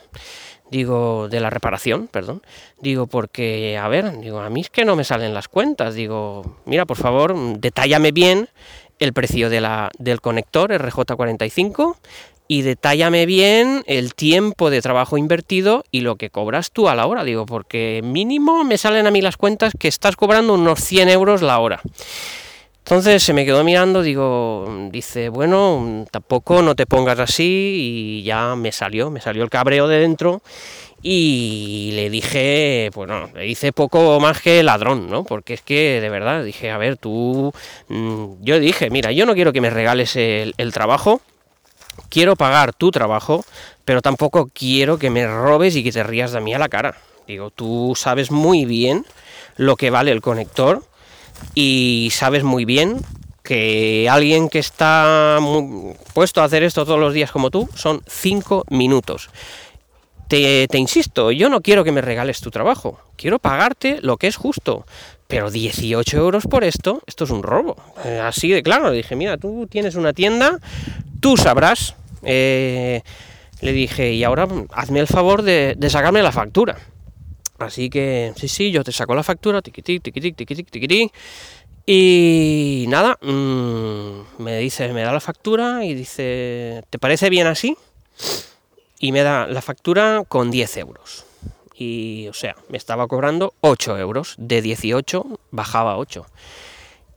Digo, 0.70 1.28
de 1.28 1.40
la 1.40 1.50
reparación, 1.50 2.08
perdón, 2.08 2.42
digo, 2.80 3.06
porque, 3.06 3.78
a 3.78 3.88
ver, 3.88 4.18
digo, 4.18 4.40
a 4.40 4.50
mí 4.50 4.60
es 4.60 4.70
que 4.70 4.84
no 4.84 4.96
me 4.96 5.04
salen 5.04 5.34
las 5.34 5.48
cuentas, 5.48 5.94
digo, 5.94 6.58
mira, 6.64 6.86
por 6.86 6.96
favor, 6.96 7.34
detállame 7.58 8.12
bien 8.12 8.48
el 8.98 9.12
precio 9.12 9.50
de 9.50 9.60
la, 9.60 9.90
del 9.98 10.20
conector 10.20 10.70
RJ45 10.70 11.96
y 12.48 12.62
detállame 12.62 13.26
bien 13.26 13.84
el 13.86 14.14
tiempo 14.14 14.70
de 14.70 14.80
trabajo 14.80 15.18
invertido 15.18 15.84
y 15.90 16.00
lo 16.00 16.16
que 16.16 16.30
cobras 16.30 16.70
tú 16.70 16.88
a 16.88 16.94
la 16.94 17.06
hora, 17.06 17.22
digo, 17.22 17.46
porque 17.46 18.00
mínimo 18.02 18.64
me 18.64 18.78
salen 18.78 19.06
a 19.06 19.10
mí 19.10 19.20
las 19.20 19.36
cuentas 19.36 19.74
que 19.78 19.88
estás 19.88 20.16
cobrando 20.16 20.54
unos 20.54 20.80
100 20.80 21.10
euros 21.10 21.42
la 21.42 21.58
hora. 21.58 21.80
Entonces 22.88 23.22
se 23.22 23.34
me 23.34 23.44
quedó 23.44 23.64
mirando, 23.64 24.00
digo, 24.00 24.66
dice, 24.90 25.28
bueno, 25.28 26.06
tampoco 26.10 26.62
no 26.62 26.74
te 26.74 26.86
pongas 26.86 27.18
así 27.18 27.42
y 27.44 28.22
ya 28.22 28.56
me 28.56 28.72
salió, 28.72 29.10
me 29.10 29.20
salió 29.20 29.44
el 29.44 29.50
cabreo 29.50 29.86
de 29.88 29.98
dentro 29.98 30.40
y 31.02 31.90
le 31.92 32.08
dije, 32.08 32.90
bueno, 32.94 33.28
le 33.34 33.46
hice 33.46 33.74
poco 33.74 34.18
más 34.20 34.40
que 34.40 34.62
ladrón, 34.62 35.10
¿no? 35.10 35.24
Porque 35.24 35.52
es 35.52 35.60
que 35.60 36.00
de 36.00 36.08
verdad 36.08 36.42
dije, 36.42 36.70
a 36.70 36.78
ver, 36.78 36.96
tú, 36.96 37.52
mm, 37.88 38.24
yo 38.40 38.58
dije, 38.58 38.88
mira, 38.88 39.12
yo 39.12 39.26
no 39.26 39.34
quiero 39.34 39.52
que 39.52 39.60
me 39.60 39.68
regales 39.68 40.16
el, 40.16 40.54
el 40.56 40.72
trabajo, 40.72 41.20
quiero 42.08 42.36
pagar 42.36 42.72
tu 42.72 42.90
trabajo, 42.90 43.44
pero 43.84 44.00
tampoco 44.00 44.48
quiero 44.50 44.98
que 44.98 45.10
me 45.10 45.26
robes 45.26 45.76
y 45.76 45.84
que 45.84 45.92
te 45.92 46.04
rías 46.04 46.32
de 46.32 46.40
mí 46.40 46.54
a 46.54 46.58
la 46.58 46.70
cara. 46.70 46.96
Digo, 47.26 47.50
tú 47.50 47.92
sabes 47.94 48.30
muy 48.30 48.64
bien 48.64 49.04
lo 49.58 49.76
que 49.76 49.90
vale 49.90 50.10
el 50.10 50.22
conector 50.22 50.84
y 51.54 52.08
sabes 52.12 52.44
muy 52.44 52.64
bien 52.64 53.00
que 53.42 54.08
alguien 54.10 54.48
que 54.48 54.58
está 54.58 55.38
puesto 56.12 56.40
a 56.40 56.44
hacer 56.44 56.62
esto 56.62 56.84
todos 56.84 57.00
los 57.00 57.14
días 57.14 57.32
como 57.32 57.50
tú 57.50 57.68
son 57.74 58.02
cinco 58.06 58.64
minutos. 58.68 59.30
te, 60.28 60.68
insisto, 60.74 61.32
yo 61.32 61.48
no 61.48 61.62
quiero 61.62 61.84
que 61.84 61.92
me 61.92 62.02
regales 62.02 62.40
tu 62.40 62.50
trabajo, 62.50 63.00
quiero 63.16 63.38
pagarte 63.38 63.98
lo 64.02 64.16
que 64.16 64.26
es 64.26 64.36
justo. 64.36 64.84
Pero 65.28 65.50
18 65.50 66.16
euros 66.16 66.46
por 66.46 66.64
esto, 66.64 67.02
esto 67.06 67.24
es 67.24 67.30
un 67.30 67.42
robo. 67.42 67.76
Eh, 68.02 68.18
así 68.18 68.48
de 68.48 68.62
claro, 68.62 68.88
le 68.88 68.96
dije, 68.96 69.14
mira, 69.14 69.36
tú 69.36 69.66
tienes 69.70 69.94
una 69.94 70.14
tienda, 70.14 70.58
tú 71.20 71.36
sabrás. 71.36 71.94
Eh, 72.22 73.02
le 73.60 73.72
dije, 73.72 74.14
y 74.14 74.24
ahora 74.24 74.48
hazme 74.72 75.00
el 75.00 75.06
favor 75.06 75.42
de, 75.42 75.76
sacarme 75.90 76.22
la 76.22 76.32
factura. 76.32 76.78
Así 77.58 77.90
que, 77.90 78.32
sí, 78.36 78.48
sí, 78.48 78.70
yo 78.70 78.84
te 78.84 78.92
saco 78.92 79.14
la 79.14 79.22
factura, 79.22 79.60
tiquití, 79.60 80.00
tiquití, 80.00 80.32
tiquití, 80.32 80.62
tiquití. 80.62 81.10
Y 81.84 82.84
nada, 82.88 83.18
mm, 83.20 84.42
me 84.42 84.58
dice, 84.58 84.92
me 84.92 85.02
da 85.02 85.12
la 85.12 85.20
factura 85.20 85.84
y 85.84 85.94
dice, 85.94 86.82
¿te 86.90 86.98
parece 86.98 87.30
bien 87.30 87.46
así? 87.46 87.76
Y 89.00 89.12
me 89.12 89.22
da 89.22 89.46
la 89.46 89.62
factura 89.62 90.22
con 90.28 90.50
10 90.50 90.76
euros. 90.76 91.24
Y, 91.74 92.28
o 92.28 92.32
sea, 92.32 92.56
me 92.68 92.76
estaba 92.76 93.06
cobrando 93.06 93.54
8 93.60 93.98
euros. 93.98 94.34
De 94.38 94.60
18 94.60 95.24
bajaba 95.50 95.92
a 95.92 95.98
8. 95.98 96.26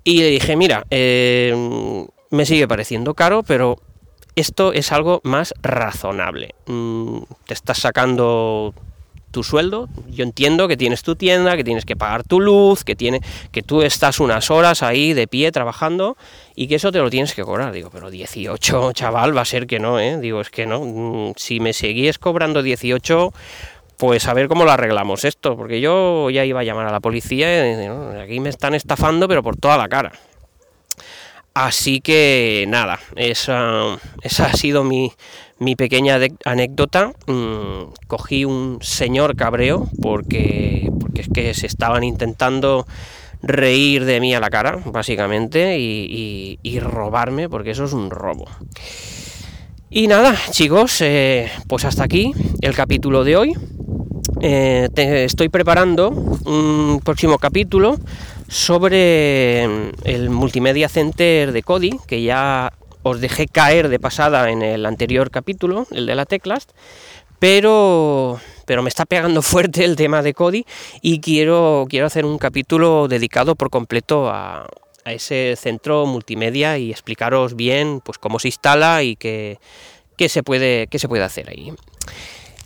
Y 0.04 0.20
le 0.22 0.28
dije, 0.28 0.56
mira, 0.56 0.86
eh, 0.90 2.08
me 2.30 2.46
sigue 2.46 2.68
pareciendo 2.68 3.14
caro, 3.14 3.44
pero 3.44 3.78
esto 4.36 4.74
es 4.74 4.92
algo 4.92 5.22
más 5.24 5.54
razonable. 5.62 6.56
Mm, 6.66 7.24
te 7.46 7.54
estás 7.54 7.80
sacando 7.80 8.74
tu 9.32 9.44
sueldo. 9.44 9.90
Yo 10.10 10.24
entiendo 10.24 10.68
que 10.68 10.78
tienes 10.78 11.04
tu 11.04 11.16
tienda, 11.16 11.56
que 11.56 11.64
tienes 11.64 11.86
que 11.86 11.96
pagar 11.96 12.24
tu 12.24 12.40
luz, 12.40 12.84
que 12.84 12.96
tiene, 12.96 13.22
que 13.52 13.64
tú 13.64 13.82
estás 13.82 14.20
unas 14.20 14.52
horas 14.52 14.84
ahí 14.84 15.14
de 15.14 15.28
pie 15.28 15.52
trabajando 15.52 16.18
y 16.56 16.68
que 16.68 16.76
eso 16.76 16.92
te 16.92 17.00
lo 17.00 17.10
tienes 17.10 17.34
que 17.34 17.44
cobrar. 17.44 17.72
Digo, 17.72 17.90
pero 17.92 18.12
18, 18.12 18.94
chaval, 18.94 19.36
va 19.36 19.42
a 19.42 19.46
ser 19.46 19.68
que 19.68 19.80
no, 19.80 20.00
¿eh? 20.00 20.18
Digo, 20.20 20.42
es 20.42 20.50
que 20.50 20.66
no. 20.66 20.82
Mm, 20.82 21.34
si 21.38 21.60
me 21.60 21.74
seguís 21.74 22.20
cobrando 22.20 22.62
18, 22.62 23.34
pues 23.98 24.28
a 24.28 24.34
ver 24.34 24.48
cómo 24.48 24.66
lo 24.66 24.72
arreglamos 24.72 25.26
esto, 25.26 25.56
porque 25.56 25.80
yo 25.80 26.30
ya 26.30 26.44
iba 26.44 26.62
a 26.62 26.64
llamar 26.64 26.88
a 26.88 26.92
la 26.92 27.00
policía 27.00 27.72
y 27.72 28.18
aquí 28.18 28.40
me 28.40 28.50
están 28.50 28.74
estafando, 28.74 29.28
pero 29.28 29.44
por 29.44 29.58
toda 29.58 29.78
la 29.78 29.88
cara. 29.88 30.12
Así 31.54 32.00
que 32.00 32.66
nada, 32.70 33.00
esa, 33.18 33.98
esa 34.22 34.46
ha 34.46 34.54
sido 34.54 34.86
mi, 34.86 35.12
mi 35.60 35.76
pequeña 35.76 36.18
anécdota. 36.46 37.12
Mm, 37.28 37.94
cogí 38.08 38.46
un 38.46 38.80
señor 38.82 39.36
cabreo 39.36 39.90
porque, 40.02 40.90
porque 41.00 41.22
es 41.22 41.30
que 41.34 41.54
se 41.54 41.68
estaban 41.68 42.04
intentando 42.04 42.88
reír 43.44 44.06
de 44.06 44.20
mí 44.20 44.34
a 44.34 44.40
la 44.40 44.50
cara, 44.50 44.80
básicamente, 44.86 45.78
y, 45.78 46.80
robarme, 46.80 47.50
porque 47.50 47.72
eso 47.72 47.84
es 47.84 47.94
un 47.94 48.10
robo. 48.10 48.46
Y 49.90 50.08
nada, 50.08 50.36
chicos, 50.52 51.02
eh, 51.02 51.52
pues 51.68 51.84
hasta 51.86 52.06
aquí 52.06 52.34
el 52.62 52.74
capítulo 52.74 53.24
de 53.24 53.36
hoy. 53.36 53.54
Eh, 54.40 54.88
estoy 54.96 55.50
preparando 55.50 56.10
un 56.10 57.02
próximo 57.04 57.38
capítulo 57.38 57.98
sobre 58.52 59.64
el 60.04 60.30
Multimedia 60.30 60.90
Center 60.90 61.54
de 61.54 61.64
Cody, 61.64 61.98
que 62.06 62.22
ya 62.22 62.74
os 63.02 63.22
dejé 63.22 63.48
caer 63.48 63.88
de 63.88 63.98
pasada 63.98 64.52
en 64.52 64.62
el 64.62 64.86
anterior 64.86 65.32
capítulo, 65.32 65.88
el 65.92 66.06
de 66.06 66.16
la 66.16 66.26
teclas, 66.26 66.68
pero, 67.40 68.42
pero 68.66 68.84
me 68.84 68.90
está 68.90 69.06
pegando 69.06 69.42
fuerte 69.42 69.86
el 69.86 69.96
tema 69.96 70.22
de 70.22 70.34
Cody 70.34 70.66
y 71.02 71.22
quiero, 71.22 71.88
quiero 71.90 72.08
hacer 72.08 72.26
un 72.26 72.38
capítulo 72.38 73.08
dedicado 73.08 73.56
por 73.56 73.70
completo 73.70 74.30
a, 74.30 74.68
ese 75.06 75.56
centro 75.58 76.06
multimedia 76.06 76.78
y 76.78 76.92
explicaros 76.92 77.56
bien 77.56 78.02
pues 78.02 78.20
cómo 78.20 78.38
se 78.38 78.50
instala 78.50 79.02
y 79.02 79.16
qué, 79.16 79.58
se, 80.28 80.44
puede, 80.44 80.86
qué 80.88 81.00
se 81.00 81.08
puede 81.08 81.24
hacer 81.24 81.50
ahí. 81.50 81.74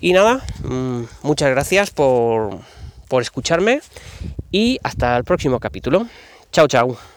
Y 0.01 0.11
nada, 0.11 0.43
mm, 0.63 1.03
muchas 1.21 1.51
gracias 1.51 1.91
por, 1.91 2.59
por 3.07 3.21
escucharme 3.21 3.81
y 4.51 4.79
hasta 4.83 5.17
el 5.17 5.23
próximo 5.23 5.59
capítulo. 5.59 6.07
Chao, 6.51 6.67
chao. 6.67 7.14